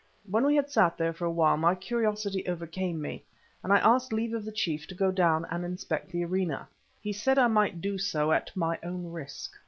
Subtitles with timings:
[0.27, 3.23] When we had sat there for a while my curiosity overcame me,
[3.63, 6.67] and I asked leave of the chief to go down and inspect the arena.
[6.99, 9.53] He said I might do so at my own risk.